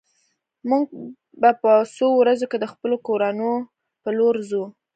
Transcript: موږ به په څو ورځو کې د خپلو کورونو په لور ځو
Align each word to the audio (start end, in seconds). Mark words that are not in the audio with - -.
موږ 0.69 0.85
به 1.41 1.49
په 1.61 1.71
څو 1.95 2.07
ورځو 2.19 2.45
کې 2.51 2.57
د 2.59 2.65
خپلو 2.73 2.95
کورونو 3.07 3.49
په 4.03 4.09
لور 4.17 4.35
ځو 4.49 4.63